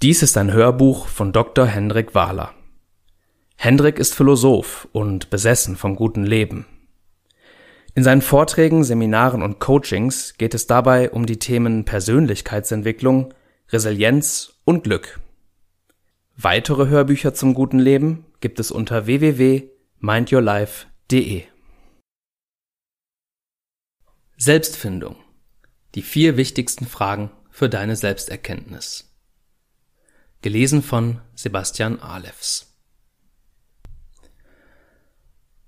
[0.00, 1.66] Dies ist ein Hörbuch von Dr.
[1.66, 2.54] Hendrik Wahler.
[3.56, 6.66] Hendrik ist Philosoph und besessen vom guten Leben.
[7.96, 13.34] In seinen Vorträgen, Seminaren und Coachings geht es dabei um die Themen Persönlichkeitsentwicklung,
[13.70, 15.18] Resilienz und Glück.
[16.36, 21.42] Weitere Hörbücher zum guten Leben gibt es unter www.mindyourlife.de.
[24.36, 25.16] Selbstfindung.
[25.96, 29.07] Die vier wichtigsten Fragen für deine Selbsterkenntnis.
[30.48, 32.72] Gelesen von Sebastian Alefs.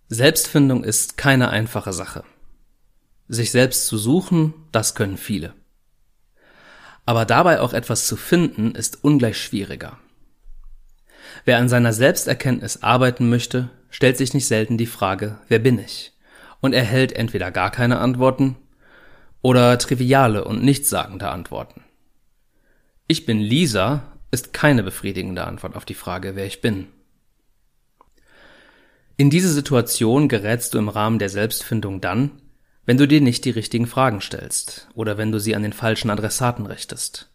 [0.08, 2.24] Selbstfindung ist keine einfache Sache.
[3.28, 5.52] Sich selbst zu suchen, das können viele.
[7.04, 9.98] Aber dabei auch etwas zu finden, ist ungleich schwieriger.
[11.44, 16.14] Wer an seiner Selbsterkenntnis arbeiten möchte, stellt sich nicht selten die Frage, wer bin ich?
[16.62, 18.56] Und erhält entweder gar keine Antworten
[19.42, 21.84] oder triviale und nichtssagende Antworten.
[23.08, 26.88] Ich bin Lisa ist keine befriedigende Antwort auf die Frage, wer ich bin.
[29.16, 32.30] In diese Situation gerätst du im Rahmen der Selbstfindung dann,
[32.86, 36.10] wenn du dir nicht die richtigen Fragen stellst oder wenn du sie an den falschen
[36.10, 37.30] Adressaten richtest.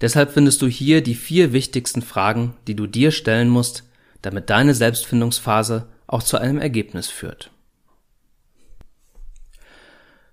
[0.00, 3.84] Deshalb findest du hier die vier wichtigsten Fragen, die du dir stellen musst,
[4.22, 7.50] damit deine Selbstfindungsphase auch zu einem Ergebnis führt.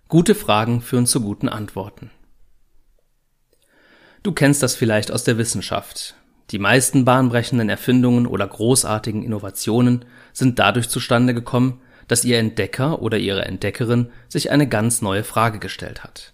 [0.07, 2.11] Gute Fragen führen zu guten Antworten.
[4.25, 6.15] Du kennst das vielleicht aus der Wissenschaft.
[6.49, 13.19] Die meisten bahnbrechenden Erfindungen oder großartigen Innovationen sind dadurch zustande gekommen, dass ihr Entdecker oder
[13.19, 16.33] ihre Entdeckerin sich eine ganz neue Frage gestellt hat.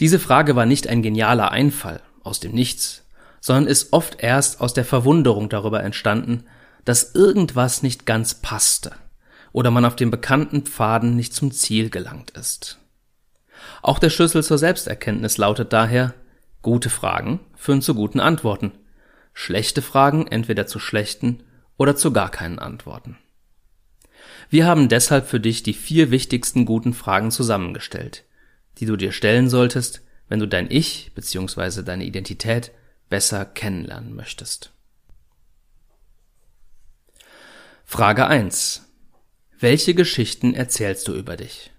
[0.00, 3.06] Diese Frage war nicht ein genialer Einfall aus dem Nichts,
[3.40, 6.42] sondern ist oft erst aus der Verwunderung darüber entstanden,
[6.84, 8.90] dass irgendwas nicht ganz passte
[9.52, 12.78] oder man auf dem bekannten Pfaden nicht zum Ziel gelangt ist.
[13.80, 16.14] Auch der Schlüssel zur Selbsterkenntnis lautet daher,
[16.62, 18.72] Gute Fragen führen zu guten Antworten.
[19.32, 21.42] Schlechte Fragen entweder zu schlechten
[21.78, 23.16] oder zu gar keinen Antworten.
[24.50, 28.24] Wir haben deshalb für dich die vier wichtigsten guten Fragen zusammengestellt,
[28.78, 31.82] die du dir stellen solltest, wenn du dein Ich bzw.
[31.82, 32.72] deine Identität
[33.08, 34.72] besser kennenlernen möchtest.
[37.84, 38.86] Frage 1.
[39.58, 41.72] Welche Geschichten erzählst du über dich?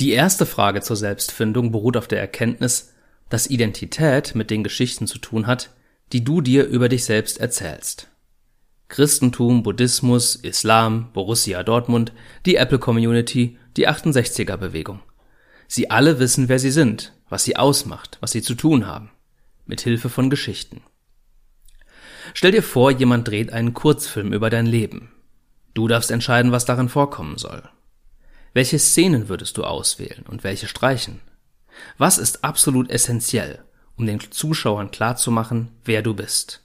[0.00, 2.92] Die erste Frage zur Selbstfindung beruht auf der Erkenntnis,
[3.28, 5.70] dass Identität mit den Geschichten zu tun hat,
[6.12, 8.08] die du dir über dich selbst erzählst.
[8.88, 12.12] Christentum, Buddhismus, Islam, Borussia Dortmund,
[12.44, 15.00] die Apple Community, die 68er Bewegung.
[15.66, 19.10] Sie alle wissen, wer sie sind, was sie ausmacht, was sie zu tun haben.
[19.64, 20.82] Mit Hilfe von Geschichten.
[22.34, 25.10] Stell dir vor, jemand dreht einen Kurzfilm über dein Leben.
[25.74, 27.68] Du darfst entscheiden, was darin vorkommen soll.
[28.56, 31.20] Welche Szenen würdest du auswählen und welche streichen?
[31.98, 33.62] Was ist absolut essentiell,
[33.98, 36.62] um den Zuschauern klarzumachen, wer du bist?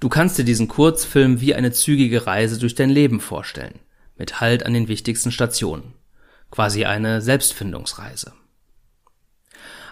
[0.00, 3.78] Du kannst dir diesen Kurzfilm wie eine zügige Reise durch dein Leben vorstellen,
[4.16, 5.92] mit Halt an den wichtigsten Stationen.
[6.50, 8.32] Quasi eine Selbstfindungsreise.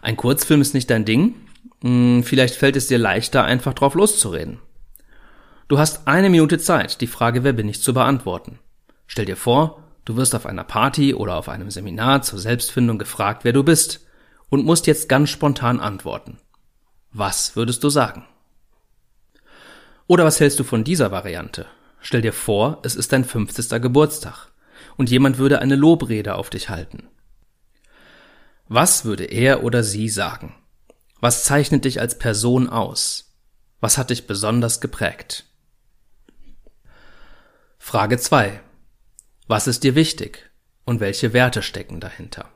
[0.01, 1.35] Ein Kurzfilm ist nicht dein Ding?
[1.83, 4.59] Hm, vielleicht fällt es dir leichter, einfach drauf loszureden.
[5.69, 8.59] Du hast eine Minute Zeit, die Frage Wer bin ich zu beantworten.
[9.07, 13.45] Stell dir vor, Du wirst auf einer Party oder auf einem Seminar zur Selbstfindung gefragt,
[13.45, 14.07] wer du bist,
[14.49, 16.39] und musst jetzt ganz spontan antworten.
[17.13, 18.27] Was würdest du sagen?
[20.07, 21.67] Oder was hältst du von dieser Variante?
[22.01, 23.81] Stell dir vor, es ist dein 50.
[23.81, 24.51] Geburtstag
[24.97, 27.09] und jemand würde eine Lobrede auf dich halten.
[28.69, 30.55] Was würde er oder sie sagen?
[31.21, 33.37] Was zeichnet dich als Person aus?
[33.81, 35.45] Was hat dich besonders geprägt?
[37.79, 38.61] Frage 2.
[39.53, 40.51] Was ist dir wichtig
[40.87, 42.49] und welche Werte stecken dahinter?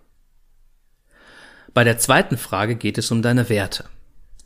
[1.75, 3.85] Bei der zweiten Frage geht es um deine Werte.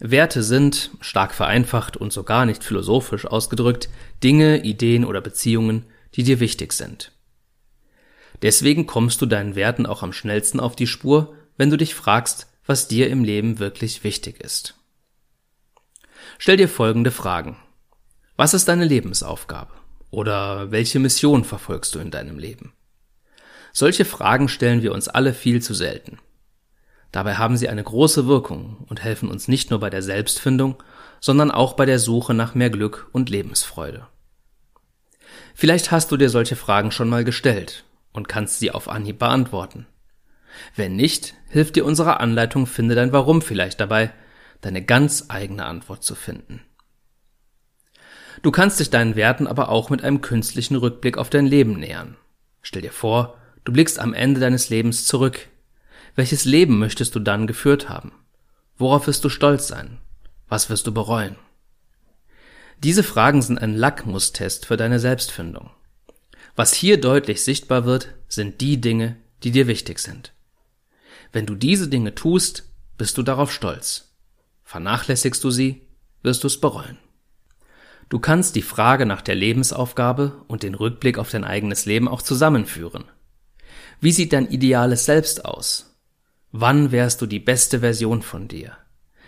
[0.00, 3.88] Werte sind, stark vereinfacht und sogar nicht philosophisch ausgedrückt,
[4.24, 7.12] Dinge, Ideen oder Beziehungen, die dir wichtig sind.
[8.42, 12.48] Deswegen kommst du deinen Werten auch am schnellsten auf die Spur, wenn du dich fragst,
[12.66, 14.74] was dir im Leben wirklich wichtig ist.
[16.36, 17.58] Stell dir folgende Fragen.
[18.34, 19.79] Was ist deine Lebensaufgabe?
[20.10, 22.72] Oder welche Mission verfolgst du in deinem Leben?
[23.72, 26.18] Solche Fragen stellen wir uns alle viel zu selten.
[27.12, 30.82] Dabei haben sie eine große Wirkung und helfen uns nicht nur bei der Selbstfindung,
[31.20, 34.06] sondern auch bei der Suche nach mehr Glück und Lebensfreude.
[35.54, 39.86] Vielleicht hast du dir solche Fragen schon mal gestellt und kannst sie auf Anhieb beantworten.
[40.74, 44.12] Wenn nicht, hilft dir unsere Anleitung Finde dein Warum vielleicht dabei,
[44.60, 46.62] deine ganz eigene Antwort zu finden.
[48.42, 52.16] Du kannst dich deinen Werten aber auch mit einem künstlichen Rückblick auf dein Leben nähern.
[52.62, 55.48] Stell dir vor, du blickst am Ende deines Lebens zurück.
[56.14, 58.12] Welches Leben möchtest du dann geführt haben?
[58.76, 59.98] Worauf wirst du stolz sein?
[60.48, 61.36] Was wirst du bereuen?
[62.82, 65.70] Diese Fragen sind ein Lackmustest für deine Selbstfindung.
[66.56, 70.32] Was hier deutlich sichtbar wird, sind die Dinge, die dir wichtig sind.
[71.32, 72.64] Wenn du diese Dinge tust,
[72.98, 74.14] bist du darauf stolz.
[74.64, 75.82] Vernachlässigst du sie,
[76.22, 76.98] wirst du es bereuen.
[78.10, 82.22] Du kannst die Frage nach der Lebensaufgabe und den Rückblick auf dein eigenes Leben auch
[82.22, 83.04] zusammenführen.
[84.00, 85.96] Wie sieht dein ideales Selbst aus?
[86.50, 88.76] Wann wärst du die beste Version von dir?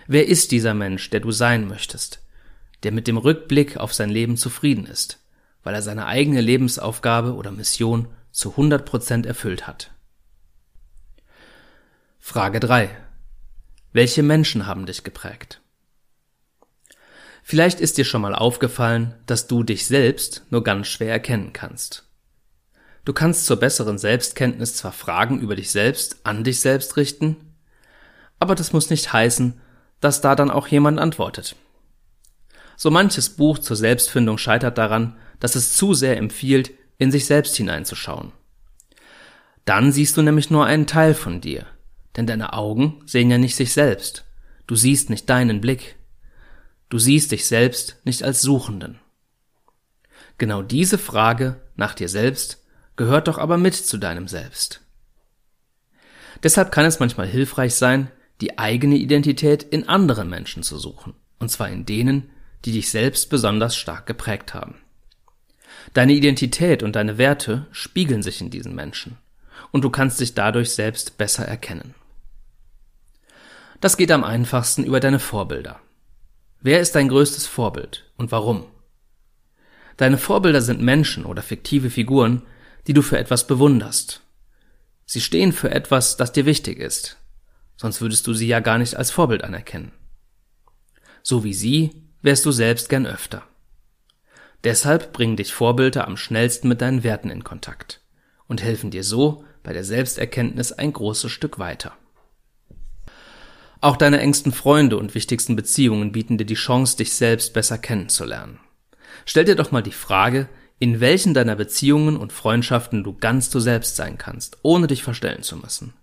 [0.09, 2.27] Wer ist dieser Mensch, der du sein möchtest,
[2.83, 5.21] der mit dem Rückblick auf sein Leben zufrieden ist,
[5.63, 9.93] weil er seine eigene Lebensaufgabe oder Mission zu 100 Prozent erfüllt hat?
[12.19, 12.91] Frage 3.
[13.93, 15.62] Welche Menschen haben dich geprägt?
[17.43, 22.05] Vielleicht ist dir schon mal aufgefallen, dass du dich selbst nur ganz schwer erkennen kannst.
[23.05, 27.37] Du kannst zur besseren Selbstkenntnis zwar Fragen über dich selbst an dich selbst richten,
[28.39, 29.61] aber das muss nicht heißen,
[30.01, 31.57] dass da dann auch jemand antwortet.
[32.77, 37.57] So manches Buch zur Selbstfindung scheitert daran, dass es zu sehr empfiehlt, in sich selbst
[37.57, 38.33] hineinzuschauen.
[39.65, 41.67] Dann siehst du nämlich nur einen Teil von dir,
[42.17, 44.25] denn deine Augen sehen ja nicht sich selbst.
[44.67, 45.97] Du siehst nicht deinen Blick.
[46.93, 48.99] Du siehst dich selbst nicht als Suchenden.
[50.37, 52.63] Genau diese Frage nach dir selbst
[52.97, 54.83] gehört doch aber mit zu deinem Selbst.
[56.43, 58.11] Deshalb kann es manchmal hilfreich sein,
[58.43, 62.29] die eigene Identität in anderen Menschen zu suchen, und zwar in denen,
[62.67, 64.75] die dich selbst besonders stark geprägt haben.
[65.95, 69.17] Deine Identität und deine Werte spiegeln sich in diesen Menschen,
[69.71, 71.95] und du kannst dich dadurch selbst besser erkennen.
[73.81, 75.81] Das geht am einfachsten über deine Vorbilder.
[76.65, 78.67] Wer ist dein größtes Vorbild und warum?
[79.97, 82.43] Deine Vorbilder sind Menschen oder fiktive Figuren,
[82.87, 84.21] die du für etwas bewunderst.
[85.05, 87.17] Sie stehen für etwas, das dir wichtig ist,
[87.77, 89.91] sonst würdest du sie ja gar nicht als Vorbild anerkennen.
[91.25, 91.91] So wie sie
[92.23, 93.43] wärst du selbst gern öfter.
[94.63, 98.01] Deshalb bringen dich Vorbilder am schnellsten mit deinen Werten in Kontakt
[98.47, 101.97] und helfen dir so bei der Selbsterkenntnis ein großes Stück weiter.
[103.83, 108.61] Auch deine engsten Freunde und wichtigsten Beziehungen bieten dir die Chance, dich selbst besser kennenzulernen.
[109.27, 110.49] Stell dir doch mal die Frage,
[110.79, 115.43] in welchen deiner Beziehungen und Freundschaften du ganz du selbst sein kannst, ohne dich verstellen
[115.43, 115.95] zu müssen.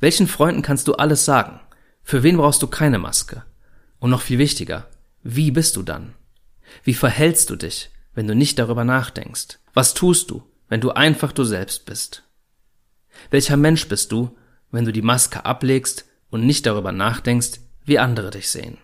[0.00, 1.60] Welchen Freunden kannst du alles sagen?
[2.02, 3.44] Für wen brauchst du keine Maske?
[4.00, 4.88] Und noch viel wichtiger,
[5.22, 6.14] wie bist du dann?
[6.82, 9.60] Wie verhältst du dich, wenn du nicht darüber nachdenkst?
[9.74, 12.24] Was tust du, wenn du einfach du selbst bist?
[13.30, 14.36] Welcher Mensch bist du,
[14.72, 18.78] wenn du die Maske ablegst und nicht darüber nachdenkst, wie andere dich sehen.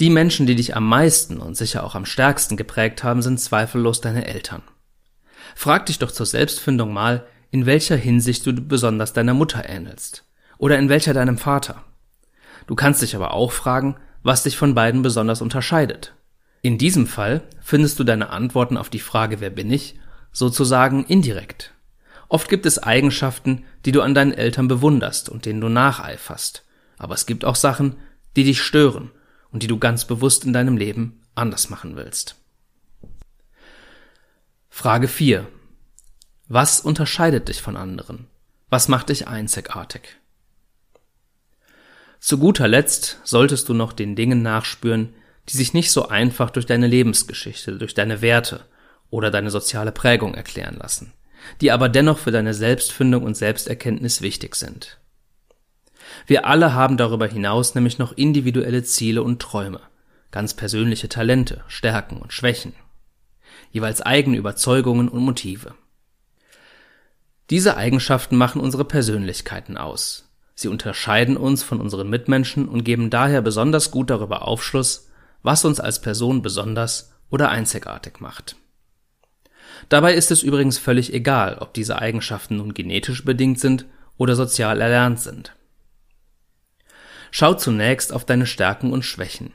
[0.00, 4.00] Die Menschen, die dich am meisten und sicher auch am stärksten geprägt haben, sind zweifellos
[4.00, 4.62] deine Eltern.
[5.56, 10.24] Frag dich doch zur Selbstfindung mal, in welcher Hinsicht du besonders deiner Mutter ähnelst
[10.58, 11.82] oder in welcher deinem Vater.
[12.66, 16.14] Du kannst dich aber auch fragen, was dich von beiden besonders unterscheidet.
[16.62, 19.98] In diesem Fall findest du deine Antworten auf die Frage, wer bin ich,
[20.32, 21.72] sozusagen indirekt.
[22.28, 26.64] Oft gibt es Eigenschaften, die du an deinen Eltern bewunderst und denen du nacheiferst.
[26.98, 27.96] Aber es gibt auch Sachen,
[28.36, 29.10] die dich stören
[29.50, 32.36] und die du ganz bewusst in deinem Leben anders machen willst.
[34.68, 35.46] Frage 4.
[36.48, 38.26] Was unterscheidet dich von anderen?
[38.68, 40.16] Was macht dich einzigartig?
[42.20, 45.14] Zu guter Letzt solltest du noch den Dingen nachspüren,
[45.48, 48.66] die sich nicht so einfach durch deine Lebensgeschichte, durch deine Werte
[49.08, 51.12] oder deine soziale Prägung erklären lassen
[51.60, 54.98] die aber dennoch für deine Selbstfindung und Selbsterkenntnis wichtig sind.
[56.26, 59.80] Wir alle haben darüber hinaus nämlich noch individuelle Ziele und Träume,
[60.30, 62.74] ganz persönliche Talente, Stärken und Schwächen,
[63.70, 65.74] jeweils eigene Überzeugungen und Motive.
[67.50, 70.30] Diese Eigenschaften machen unsere Persönlichkeiten aus.
[70.54, 75.08] Sie unterscheiden uns von unseren Mitmenschen und geben daher besonders gut darüber Aufschluss,
[75.42, 78.56] was uns als Person besonders oder einzigartig macht.
[79.88, 84.80] Dabei ist es übrigens völlig egal, ob diese Eigenschaften nun genetisch bedingt sind oder sozial
[84.80, 85.54] erlernt sind.
[87.30, 89.52] Schau zunächst auf deine Stärken und Schwächen.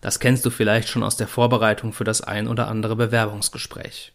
[0.00, 4.12] Das kennst du vielleicht schon aus der Vorbereitung für das ein oder andere Bewerbungsgespräch.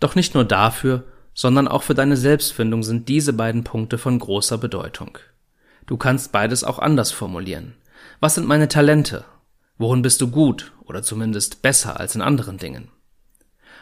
[0.00, 4.58] Doch nicht nur dafür, sondern auch für deine Selbstfindung sind diese beiden Punkte von großer
[4.58, 5.18] Bedeutung.
[5.86, 7.74] Du kannst beides auch anders formulieren.
[8.20, 9.24] Was sind meine Talente?
[9.78, 12.90] Worin bist du gut oder zumindest besser als in anderen Dingen?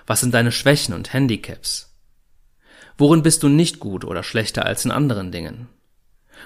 [0.07, 1.93] Was sind deine Schwächen und Handicaps?
[2.97, 5.69] Worin bist du nicht gut oder schlechter als in anderen Dingen?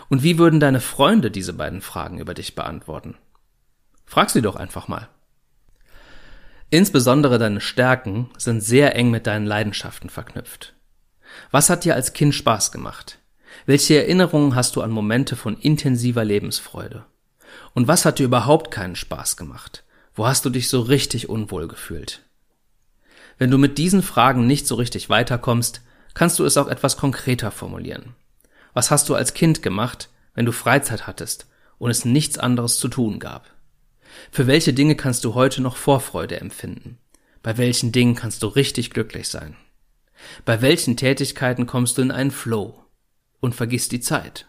[0.08, 3.16] Und wie würden deine Freunde diese beiden Fragen über dich beantworten?
[4.06, 5.08] Frag sie doch einfach mal.
[6.70, 10.74] Insbesondere deine Stärken sind sehr eng mit deinen Leidenschaften verknüpft.
[11.50, 13.18] Was hat dir als Kind Spaß gemacht?
[13.66, 17.04] Welche Erinnerungen hast du an Momente von intensiver Lebensfreude?
[17.74, 19.84] Und was hat dir überhaupt keinen Spaß gemacht?
[20.14, 22.22] Wo hast du dich so richtig unwohl gefühlt?
[23.40, 25.80] Wenn du mit diesen Fragen nicht so richtig weiterkommst,
[26.12, 28.14] kannst du es auch etwas konkreter formulieren.
[28.74, 31.46] Was hast du als Kind gemacht, wenn du Freizeit hattest
[31.78, 33.50] und es nichts anderes zu tun gab?
[34.30, 36.98] Für welche Dinge kannst du heute noch Vorfreude empfinden?
[37.42, 39.56] Bei welchen Dingen kannst du richtig glücklich sein?
[40.44, 42.84] Bei welchen Tätigkeiten kommst du in einen Flow
[43.40, 44.48] und vergisst die Zeit?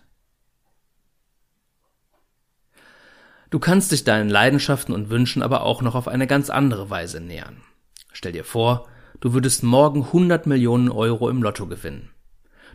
[3.52, 7.22] Du kannst dich deinen Leidenschaften und Wünschen aber auch noch auf eine ganz andere Weise
[7.22, 7.64] nähern.
[8.12, 8.88] Stell dir vor,
[9.20, 12.10] du würdest morgen 100 Millionen Euro im Lotto gewinnen.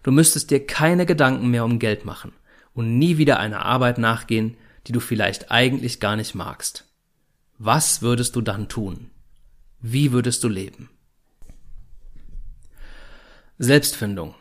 [0.03, 2.33] Du müsstest dir keine Gedanken mehr um Geld machen
[2.75, 6.85] und nie wieder einer Arbeit nachgehen, die du vielleicht eigentlich gar nicht magst.
[7.59, 9.11] Was würdest du dann tun?
[9.81, 10.91] Wie würdest du leben?
[13.59, 14.35] Selbstfindung.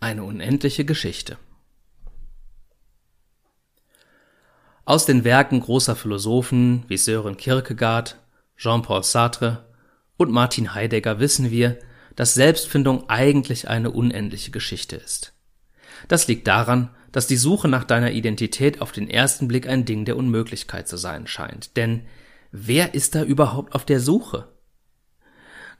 [0.00, 1.38] Eine unendliche Geschichte.
[4.84, 8.18] Aus den Werken großer Philosophen wie Sören Kierkegaard,
[8.56, 9.65] Jean-Paul Sartre
[10.16, 11.78] und Martin Heidegger wissen wir,
[12.14, 15.34] dass Selbstfindung eigentlich eine unendliche Geschichte ist.
[16.08, 20.04] Das liegt daran, dass die Suche nach deiner Identität auf den ersten Blick ein Ding
[20.04, 21.76] der Unmöglichkeit zu sein scheint.
[21.76, 22.02] Denn
[22.52, 24.48] wer ist da überhaupt auf der Suche?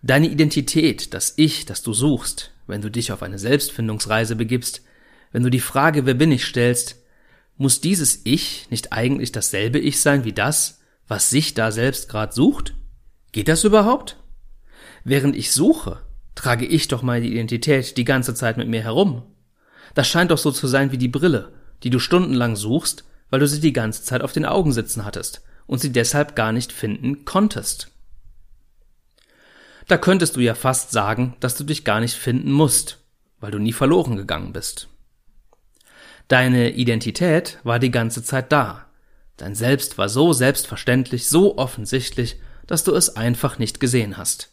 [0.03, 4.83] Deine Identität, das Ich, das du suchst, wenn du dich auf eine Selbstfindungsreise begibst,
[5.33, 7.03] wenn du die Frage, wer bin ich, stellst,
[7.57, 12.33] muss dieses Ich nicht eigentlich dasselbe Ich sein wie das, was sich da selbst gerade
[12.33, 12.75] sucht?
[13.33, 14.17] Geht das überhaupt?
[15.09, 16.01] Während ich suche,
[16.35, 19.23] trage ich doch meine Identität die ganze Zeit mit mir herum.
[19.95, 21.53] Das scheint doch so zu sein wie die Brille,
[21.85, 25.45] die du stundenlang suchst, weil du sie die ganze Zeit auf den Augen sitzen hattest
[25.69, 27.93] und sie deshalb gar nicht finden konntest.
[29.87, 32.99] Da könntest du ja fast sagen, dass du dich gar nicht finden musst,
[33.39, 34.89] weil du nie verloren gegangen bist.
[36.27, 38.87] Deine Identität war die ganze Zeit da.
[39.37, 44.51] Dein Selbst war so selbstverständlich, so offensichtlich, dass du es einfach nicht gesehen hast.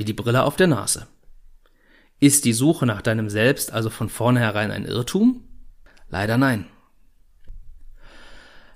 [0.00, 1.08] Wie die Brille auf der Nase.
[2.20, 5.44] Ist die Suche nach deinem Selbst also von vornherein ein Irrtum?
[6.08, 6.64] Leider nein.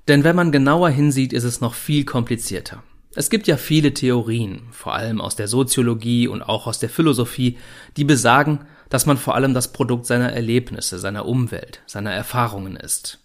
[0.07, 2.83] Denn wenn man genauer hinsieht, ist es noch viel komplizierter.
[3.15, 7.57] Es gibt ja viele Theorien, vor allem aus der Soziologie und auch aus der Philosophie,
[7.97, 13.21] die besagen, dass man vor allem das Produkt seiner Erlebnisse, seiner Umwelt, seiner Erfahrungen ist.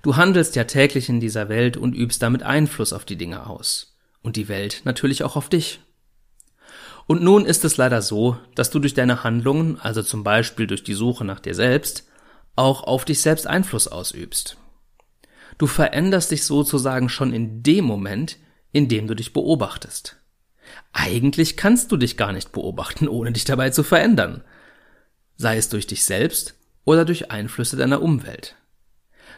[0.00, 3.94] Du handelst ja täglich in dieser Welt und übst damit Einfluss auf die Dinge aus.
[4.22, 5.80] Und die Welt natürlich auch auf dich.
[7.06, 10.84] Und nun ist es leider so, dass du durch deine Handlungen, also zum Beispiel durch
[10.84, 12.08] die Suche nach dir selbst,
[12.56, 14.56] auch auf dich selbst Einfluss ausübst.
[15.58, 18.38] Du veränderst dich sozusagen schon in dem Moment,
[18.72, 20.16] in dem du dich beobachtest.
[20.92, 24.42] Eigentlich kannst du dich gar nicht beobachten, ohne dich dabei zu verändern
[25.36, 28.56] sei es durch dich selbst oder durch Einflüsse deiner Umwelt.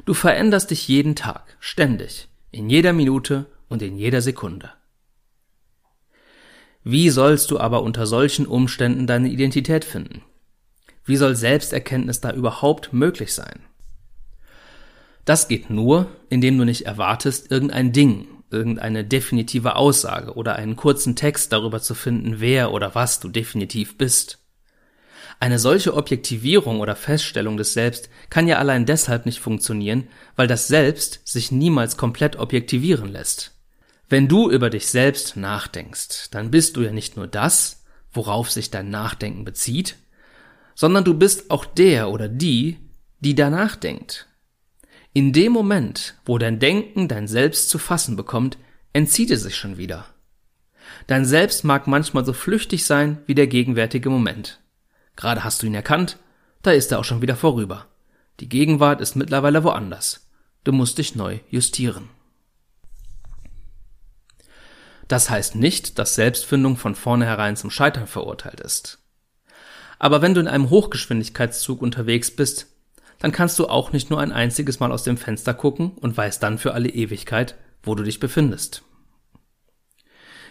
[0.05, 4.73] Du veränderst dich jeden Tag, ständig, in jeder Minute und in jeder Sekunde.
[6.89, 10.23] Wie sollst du aber unter solchen Umständen deine Identität finden?
[11.05, 13.59] Wie soll Selbsterkenntnis da überhaupt möglich sein?
[15.25, 21.17] Das geht nur, indem du nicht erwartest, irgendein Ding, irgendeine definitive Aussage oder einen kurzen
[21.17, 24.39] Text darüber zu finden, wer oder was du definitiv bist.
[25.41, 30.69] Eine solche Objektivierung oder Feststellung des Selbst kann ja allein deshalb nicht funktionieren, weil das
[30.69, 33.56] Selbst sich niemals komplett objektivieren lässt.
[34.09, 38.71] Wenn du über dich selbst nachdenkst, dann bist du ja nicht nur das, worauf sich
[38.71, 39.97] dein Nachdenken bezieht,
[40.75, 42.79] sondern du bist auch der oder die,
[43.21, 44.27] die danach denkt.
[45.13, 48.59] In dem Moment, wo dein Denken dein Selbst zu fassen bekommt,
[48.93, 50.07] entzieht es sich schon wieder.
[51.07, 54.61] Dein Selbst mag manchmal so flüchtig sein wie der gegenwärtige Moment.
[55.17, 56.19] Gerade hast du ihn erkannt,
[56.63, 57.87] da ist er auch schon wieder vorüber.
[58.41, 60.29] Die Gegenwart ist mittlerweile woanders.
[60.65, 62.11] Du musst dich neu justieren.
[65.09, 68.99] Das heißt nicht, dass Selbstfindung von vornherein zum Scheitern verurteilt ist.
[69.99, 72.67] Aber wenn du in einem Hochgeschwindigkeitszug unterwegs bist,
[73.19, 76.43] dann kannst du auch nicht nur ein einziges Mal aus dem Fenster gucken und weißt
[76.43, 78.83] dann für alle Ewigkeit, wo du dich befindest.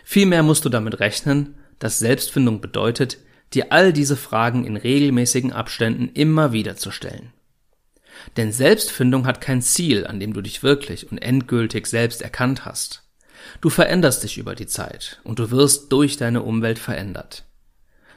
[0.03, 3.17] Vielmehr musst du damit rechnen, dass Selbstfindung bedeutet,
[3.53, 7.33] dir all diese Fragen in regelmäßigen Abständen immer wieder zu stellen.
[8.37, 13.04] Denn Selbstfindung hat kein Ziel, an dem du dich wirklich und endgültig selbst erkannt hast.
[13.61, 17.43] Du veränderst dich über die Zeit und du wirst durch deine Umwelt verändert.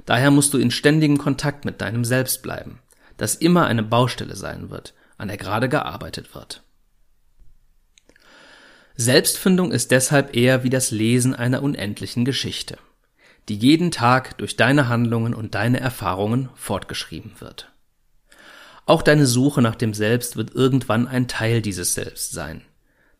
[0.06, 2.80] Daher musst du in ständigem Kontakt mit deinem Selbst bleiben,
[3.16, 6.62] das immer eine Baustelle sein wird, an der gerade gearbeitet wird.
[8.96, 12.78] Selbstfindung ist deshalb eher wie das Lesen einer unendlichen Geschichte
[13.48, 17.72] die jeden Tag durch deine Handlungen und deine Erfahrungen fortgeschrieben wird.
[18.86, 22.62] Auch deine Suche nach dem Selbst wird irgendwann ein Teil dieses Selbst sein.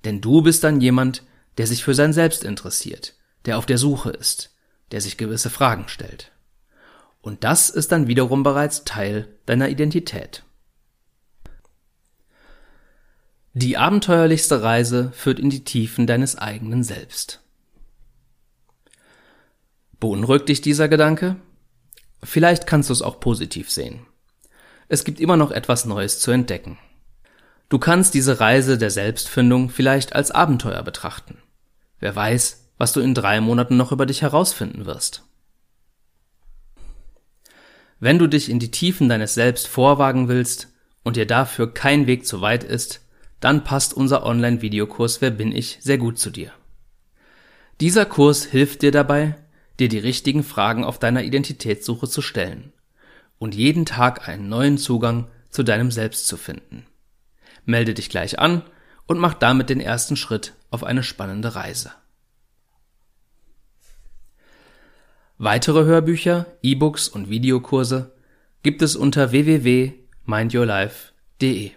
[0.04, 1.22] Denn du bist dann jemand,
[1.58, 4.54] der sich für sein Selbst interessiert, der auf der Suche ist,
[4.92, 6.32] der sich gewisse Fragen stellt.
[7.20, 10.44] Und das ist dann wiederum bereits Teil deiner Identität.
[13.54, 17.42] Die abenteuerlichste Reise führt in die Tiefen deines eigenen Selbst.
[19.98, 21.36] Beunruhigt dich dieser Gedanke?
[22.22, 24.06] Vielleicht kannst du es auch positiv sehen.
[24.86, 26.78] Es gibt immer noch etwas Neues zu entdecken.
[27.68, 31.38] Du kannst diese Reise der Selbstfindung vielleicht als Abenteuer betrachten.
[32.00, 35.24] Wer weiß, was du in drei Monaten noch über dich herausfinden wirst.
[38.00, 40.68] Wenn du dich in die Tiefen deines Selbst vorwagen willst
[41.02, 43.04] und dir dafür kein Weg zu weit ist,
[43.40, 46.52] dann passt unser Online-Videokurs Wer bin ich sehr gut zu dir.
[47.80, 49.36] Dieser Kurs hilft dir dabei,
[49.78, 52.72] dir die richtigen Fragen auf deiner Identitätssuche zu stellen
[53.38, 56.86] und jeden Tag einen neuen Zugang zu deinem Selbst zu finden.
[57.64, 58.62] Melde dich gleich an
[59.08, 61.90] und mach damit den ersten Schritt auf eine spannende Reise.
[65.38, 68.14] Weitere Hörbücher, E-Books und Videokurse
[68.62, 71.72] gibt es unter www.mindyourlife.de.